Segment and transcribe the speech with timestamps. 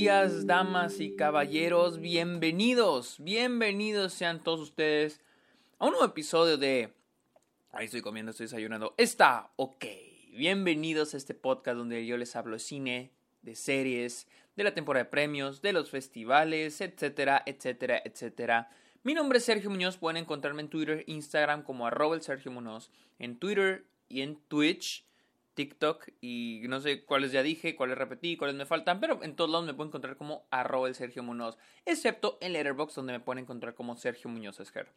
[0.00, 2.00] días, damas y caballeros.
[2.00, 5.20] Bienvenidos, bienvenidos sean todos ustedes
[5.78, 6.94] a un nuevo episodio de...
[7.70, 8.94] Ahí estoy comiendo, estoy desayunando.
[8.96, 9.84] Está ok.
[10.32, 15.04] Bienvenidos a este podcast donde yo les hablo de cine, de series, de la temporada
[15.04, 18.70] de premios, de los festivales, etcétera, etcétera, etcétera.
[19.02, 19.98] Mi nombre es Sergio Muñoz.
[19.98, 22.90] Pueden encontrarme en Twitter, Instagram como arroba el Sergio Muñoz.
[23.18, 25.04] En Twitter y en Twitch
[25.60, 29.50] TikTok y no sé cuáles ya dije, cuáles repetí, cuáles me faltan, pero en todos
[29.50, 33.44] lados me pueden encontrar como arroba el Sergio Muñoz, excepto en Letterboxd donde me pueden
[33.44, 34.88] encontrar como Sergio Muñoz Esquer.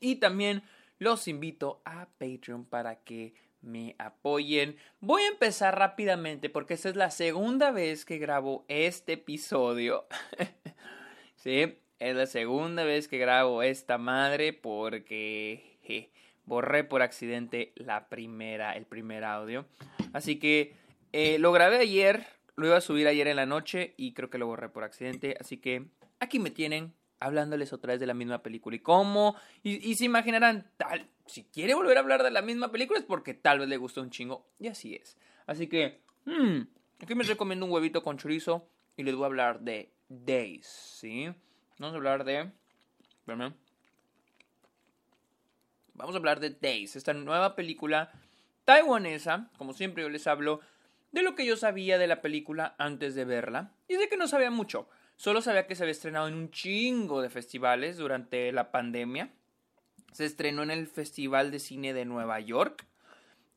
[0.00, 0.62] Y también
[0.98, 4.78] los invito a Patreon para que me apoyen.
[5.00, 10.06] Voy a empezar rápidamente porque esta es la segunda vez que grabo este episodio.
[11.36, 16.14] sí, es la segunda vez que grabo esta madre porque
[16.46, 19.66] borré por accidente la primera, el primer audio.
[20.12, 20.76] Así que
[21.12, 22.26] eh, lo grabé ayer,
[22.56, 25.36] lo iba a subir ayer en la noche y creo que lo borré por accidente.
[25.40, 25.86] Así que
[26.20, 28.76] aquí me tienen hablándoles otra vez de la misma película.
[28.76, 29.36] ¿Y cómo?
[29.62, 33.34] Y, se imaginarán, tal, si quiere volver a hablar de la misma película es porque
[33.34, 34.46] tal vez le gustó un chingo.
[34.58, 35.16] Y así es.
[35.46, 36.60] Así que, hmm,
[37.00, 41.28] aquí me recomiendo un huevito con chorizo y les voy a hablar de Days, ¿sí?
[41.78, 42.50] Vamos a hablar de...
[43.24, 43.56] Perdón.
[45.94, 48.12] Vamos a hablar de Days, esta nueva película
[48.64, 49.50] taiwanesa.
[49.56, 50.60] Como siempre yo les hablo
[51.12, 53.72] de lo que yo sabía de la película antes de verla.
[53.88, 54.88] Y de que no sabía mucho.
[55.16, 59.30] Solo sabía que se había estrenado en un chingo de festivales durante la pandemia.
[60.12, 62.84] Se estrenó en el Festival de Cine de Nueva York.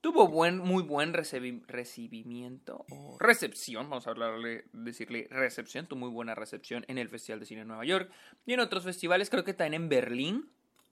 [0.02, 6.36] Tuvo buen, muy buen recibimiento o recepción, vamos a hablarle, decirle recepción, tuvo muy buena
[6.36, 8.12] recepción en el Festival de Cine de Nueva York
[8.46, 10.50] y en otros festivales, creo que también en Berlín.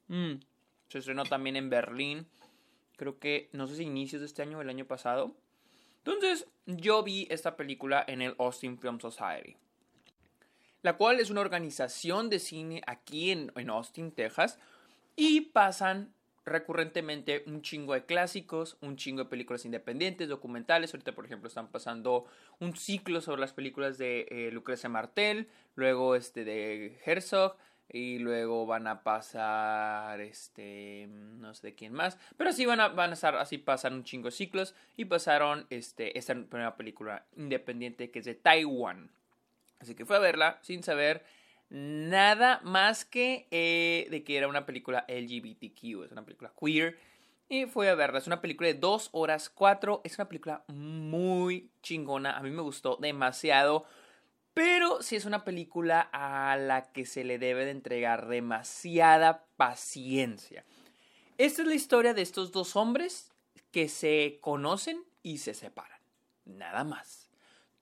[0.07, 0.33] Mm.
[0.95, 2.25] Se estrenó también en Berlín.
[2.95, 5.35] Creo que, no sé si inicios de este año o el año pasado.
[5.97, 9.57] Entonces, yo vi esta película en el Austin Film Society.
[10.83, 14.57] La cual es una organización de cine aquí en, en Austin, Texas.
[15.17, 16.13] Y pasan
[16.45, 20.94] recurrentemente un chingo de clásicos, un chingo de películas independientes, documentales.
[20.94, 22.25] Ahorita, por ejemplo, están pasando
[22.61, 27.57] un ciclo sobre las películas de eh, Lucrecia Martel, luego este de Herzog,
[27.90, 32.88] y luego van a pasar este no sé de quién más pero así van a,
[32.88, 38.12] van a estar así pasan un chingo ciclos y pasaron este esta primera película independiente
[38.12, 39.12] que es de Taiwán.
[39.79, 41.23] Así que fue a verla sin saber
[41.69, 46.97] nada más que eh, de que era una película LGBTQ es una película queer
[47.47, 48.17] y fue a verla.
[48.17, 52.62] Es una película de dos horas cuatro es una película muy chingona a mí me
[52.62, 53.85] gustó demasiado
[54.55, 60.63] pero sí es una película a la que se le debe de entregar demasiada paciencia.
[61.38, 63.33] Esta es la historia de estos dos hombres
[63.71, 65.99] que se conocen y se separan.
[66.45, 67.29] Nada más.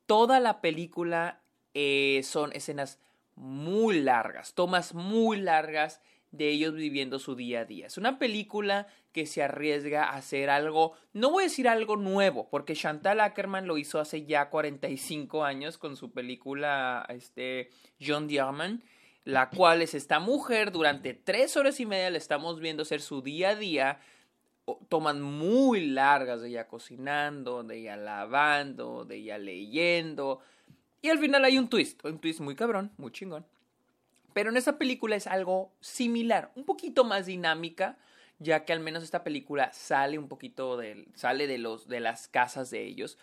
[0.08, 1.44] Toda la película
[1.76, 2.98] eh, son escenas
[3.36, 6.02] muy largas, tomas muy largas
[6.34, 7.88] de ellos viviendo su día a día.
[7.88, 12.50] Es una película que se arriesga a hacer algo, no voy a decir algo nuevo,
[12.50, 17.70] porque Chantal Ackerman lo hizo hace ya 45 años con su película este,
[18.02, 18.84] John Diamond,
[19.24, 23.22] la cual es esta mujer durante tres horas y media le estamos viendo hacer su
[23.22, 24.00] día a día,
[24.90, 30.42] toman muy largas de ella cocinando, de ella lavando, de ella leyendo,
[31.00, 33.46] y al final hay un twist, un twist muy cabrón, muy chingón.
[34.34, 37.98] Pero en esta película es algo similar, un poquito más dinámica,
[38.40, 42.28] ya que al menos esta película sale un poquito de, sale de, los, de las
[42.28, 43.18] casas de ellos.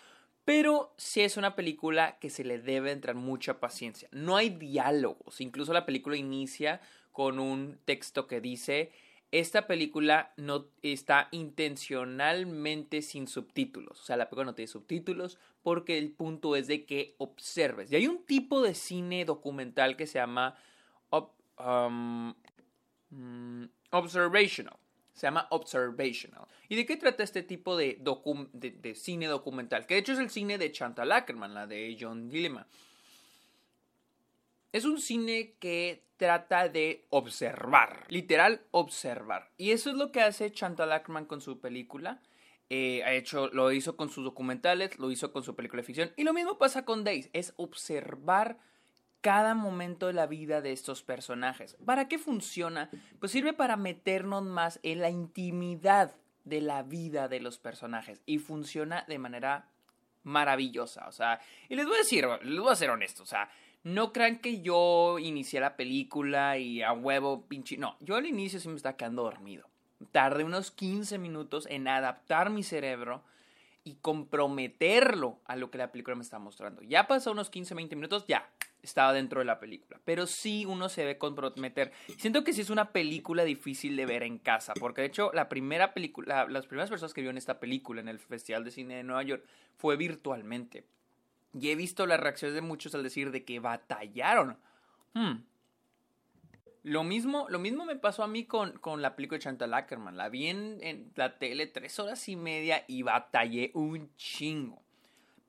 [0.44, 4.08] Pero sí es una película que se le debe entrar mucha paciencia.
[4.12, 5.40] No hay diálogos.
[5.40, 6.80] Incluso la película inicia
[7.12, 8.90] con un texto que dice,
[9.32, 14.00] esta película no está intencionalmente sin subtítulos.
[14.00, 17.92] O sea, la película no tiene subtítulos porque el punto es de que observes.
[17.92, 20.56] Y hay un tipo de cine documental que se llama
[21.10, 22.34] um,
[23.10, 24.76] mm, observational.
[25.12, 26.46] Se llama Observational.
[26.68, 28.00] ¿Y de qué trata este tipo de,
[28.94, 29.86] cine documental?
[29.86, 32.66] Que de hecho es el cine de Chantal Ackerman, la de John Gilliman.
[34.72, 39.50] Es un cine que trata de observar, literal observar.
[39.56, 42.22] Y eso es lo que hace Chantal Ackerman con su película.
[42.70, 46.12] Eh, ha hecho, lo hizo con sus documentales, lo hizo con su película de ficción.
[46.16, 48.58] Y lo mismo pasa con Days, es observar
[49.20, 51.76] cada momento de la vida de estos personajes.
[51.84, 52.90] ¿Para qué funciona?
[53.18, 56.12] Pues sirve para meternos más en la intimidad
[56.44, 59.68] de la vida de los personajes y funciona de manera
[60.22, 63.50] maravillosa, o sea, y les voy a decir, les voy a ser honesto, o sea,
[63.82, 68.60] no crean que yo inicié la película y a huevo pinche, no, yo al inicio
[68.60, 69.66] sí me estaba quedando dormido.
[70.12, 73.22] Tardé unos 15 minutos en adaptar mi cerebro
[73.84, 76.82] y comprometerlo a lo que la película me está mostrando.
[76.82, 78.50] Ya pasó unos 15, 20 minutos, ya,
[78.82, 80.00] estaba dentro de la película.
[80.04, 81.92] Pero sí uno se debe comprometer.
[82.18, 85.48] Siento que sí es una película difícil de ver en casa, porque de hecho la
[85.48, 89.04] primera película, las primeras personas que vieron esta película en el Festival de Cine de
[89.04, 89.44] Nueva York
[89.76, 90.84] fue virtualmente.
[91.52, 94.56] Y he visto las reacciones de muchos al decir de que batallaron.
[95.14, 95.42] Hmm.
[96.82, 100.16] Lo mismo, lo mismo me pasó a mí con, con la película de Chantal Ackerman.
[100.16, 104.82] La vi en, en la tele tres horas y media y batallé un chingo.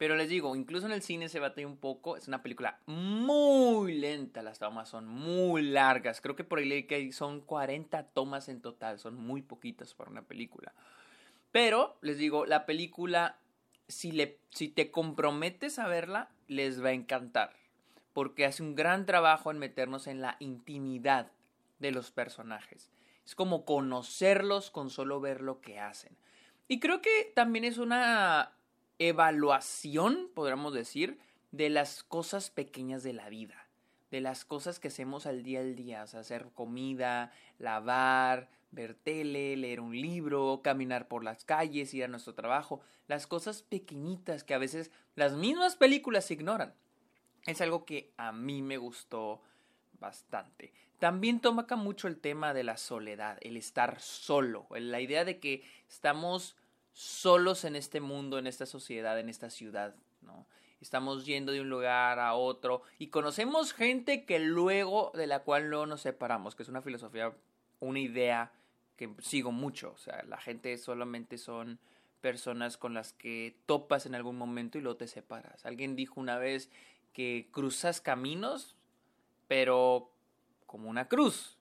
[0.01, 2.18] Pero les digo, incluso en el cine se batalla un poco.
[2.18, 4.42] Es una película muy lenta.
[4.42, 6.21] Las tomas son muy largas.
[6.21, 8.98] Creo que por ahí leí que son 40 tomas en total.
[8.98, 10.74] Son muy poquitas para una película.
[11.51, 13.38] Pero, les digo, la película,
[13.88, 17.54] si, le, si te comprometes a verla, les va a encantar.
[18.12, 21.31] Porque hace un gran trabajo en meternos en la intimidad
[21.77, 22.89] de los personajes.
[23.24, 26.18] Es como conocerlos con solo ver lo que hacen.
[26.68, 28.56] Y creo que también es una
[29.09, 31.18] evaluación, podríamos decir,
[31.51, 33.68] de las cosas pequeñas de la vida,
[34.12, 38.94] de las cosas que hacemos al día al día, o sea, hacer comida, lavar, ver
[38.94, 44.44] tele, leer un libro, caminar por las calles, ir a nuestro trabajo, las cosas pequeñitas
[44.44, 46.75] que a veces las mismas películas ignoran.
[47.47, 49.42] Es algo que a mí me gustó
[50.00, 50.74] bastante.
[51.00, 55.63] También toca mucho el tema de la soledad, el estar solo, la idea de que
[55.89, 56.56] estamos
[56.94, 60.48] solos en este mundo, en esta sociedad, en esta ciudad, ¿no?
[60.82, 65.70] Estamos yendo de un lugar a otro y conocemos gente que luego, de la cual
[65.70, 67.34] luego nos separamos, que es una filosofía,
[67.80, 68.52] una idea
[68.98, 69.92] que sigo mucho.
[69.94, 71.80] O sea, la gente solamente son
[72.20, 75.66] personas con las que topas en algún momento y luego te separas.
[75.66, 76.72] Alguien dijo una vez
[77.14, 78.76] que cruzas caminos,
[79.48, 80.12] pero
[80.66, 81.58] como una cruz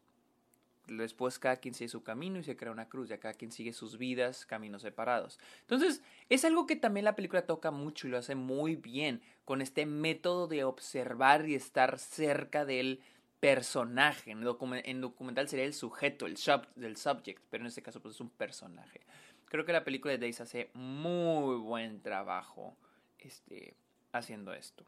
[0.97, 3.73] después cada quien sigue su camino y se crea una cruz, ya cada quien sigue
[3.73, 5.39] sus vidas, caminos separados.
[5.63, 9.63] Entonces, es algo que también la película toca mucho y lo hace muy bien, con
[9.63, 13.01] este método de observar y estar cerca del
[13.41, 14.33] personaje.
[14.33, 16.67] En, documental sería el sujeto, el sub,
[16.97, 19.01] subject, pero en este caso pues es un personaje.
[19.47, 22.77] Creo que la película de Days hace muy buen trabajo
[23.19, 23.75] este,
[24.13, 24.85] haciendo esto.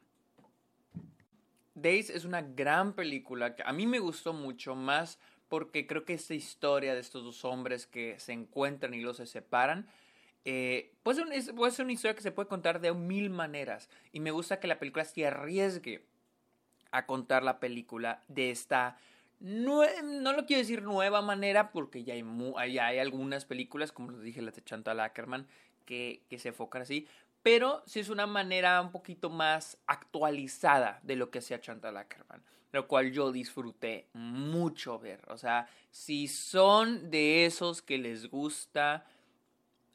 [1.75, 5.19] Days es una gran película que a mí me gustó mucho más
[5.53, 9.27] porque creo que esta historia de estos dos hombres que se encuentran y luego se
[9.27, 9.87] separan,
[10.47, 13.91] eh, puede, ser, una historia que se puede contar de mil maneras.
[14.13, 16.07] Y me gusta que la película se arriesgue
[16.91, 18.97] a contar la película de esta,
[19.41, 19.83] no,
[20.33, 24.55] lo quiero decir nueva manera, porque ya hay, hay algunas películas, como les dije, las
[24.55, 25.47] de Chantal Ackerman,
[25.85, 27.07] que, que se enfocan así.
[27.43, 32.43] Pero sí es una manera un poquito más actualizada de lo que hacía Chantal Ackerman
[32.73, 35.21] lo cual yo disfruté mucho ver.
[35.29, 39.05] O sea, si son de esos que les gusta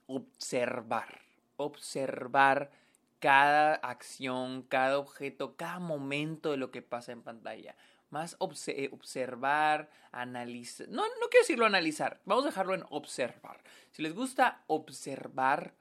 [0.05, 1.21] observar,
[1.57, 2.71] observar
[3.19, 7.75] cada acción, cada objeto, cada momento de lo que pasa en pantalla.
[8.11, 10.87] Más eh, observar, analizar.
[10.87, 13.61] No, no quiero decirlo analizar, vamos a dejarlo en observar.
[13.91, 15.73] Si les gusta observar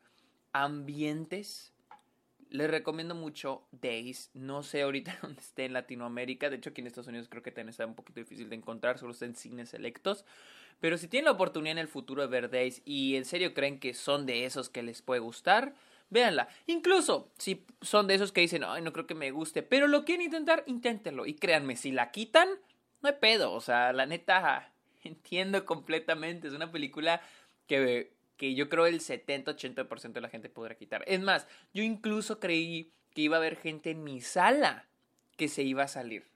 [0.64, 1.72] ambientes,
[2.50, 4.30] les recomiendo mucho Days.
[4.34, 6.50] No sé ahorita dónde esté en Latinoamérica.
[6.50, 8.98] De hecho, aquí en Estados Unidos creo que también está un poquito difícil de encontrar.
[8.98, 10.24] Solo está en cines selectos.
[10.80, 13.80] Pero si tienen la oportunidad en el futuro de ver Days y en serio creen
[13.80, 15.74] que son de esos que les puede gustar,
[16.10, 16.48] véanla.
[16.66, 20.04] Incluso si son de esos que dicen, ay, no creo que me guste, pero lo
[20.04, 21.24] quieren intentar, inténtenlo.
[21.24, 22.48] Y créanme, si la quitan,
[23.00, 23.52] no hay pedo.
[23.52, 24.70] O sea, la neta,
[25.02, 26.48] entiendo completamente.
[26.48, 27.22] Es una película
[27.66, 31.04] que que yo creo el 70-80% de la gente podrá quitar.
[31.06, 34.88] Es más, yo incluso creí que iba a haber gente en mi sala
[35.36, 36.28] que se iba a salir.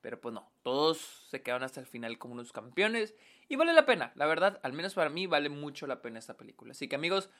[0.00, 0.98] Pero pues no, todos
[1.28, 3.14] se quedaron hasta el final como unos campeones
[3.48, 6.36] y vale la pena, la verdad, al menos para mí vale mucho la pena esta
[6.36, 6.72] película.
[6.72, 7.30] Así que amigos,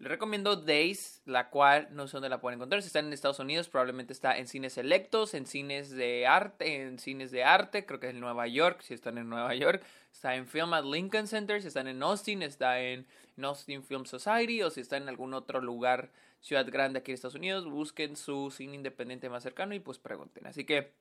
[0.00, 2.80] les recomiendo Days, la cual no sé dónde la pueden encontrar.
[2.80, 6.98] Si están en Estados Unidos, probablemente está en cines selectos, en cines de arte, en
[6.98, 9.84] cines de arte, creo que es en Nueva York, si están en Nueva York.
[10.10, 13.06] Está en Film at Lincoln Center, si están en Austin, está en,
[13.42, 17.34] Austin Film Society, o si están en algún otro lugar, ciudad grande aquí en Estados
[17.34, 20.46] Unidos, busquen su cine independiente más cercano y pues pregunten.
[20.46, 20.92] Así que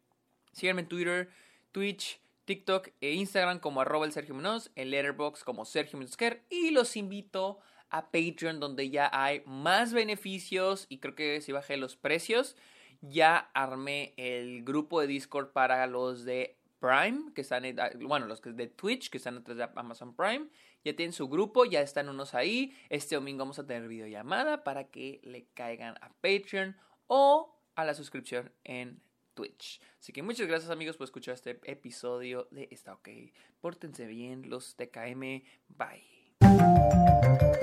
[0.52, 1.30] síganme en Twitter,
[1.72, 6.18] Twitch, TikTok e Instagram como arroba el Sergio Munoz, en Letterboxd como Sergio Munoz
[6.50, 11.78] y los invito a Patreon donde ya hay más beneficios y creo que si bajé
[11.78, 12.56] los precios.
[13.02, 17.64] Ya armé el grupo de Discord para los de Prime, que están,
[18.02, 20.48] bueno, los que de Twitch, que están atrás de Amazon Prime.
[20.84, 22.76] Ya tienen su grupo, ya están unos ahí.
[22.90, 26.76] Este domingo vamos a tener videollamada para que le caigan a Patreon
[27.08, 29.02] o a la suscripción en
[29.34, 29.82] Twitch.
[30.00, 33.10] Así que muchas gracias amigos por escuchar este episodio de Está OK.
[33.62, 35.44] Pórtense bien, los TKM.
[35.70, 37.60] Bye.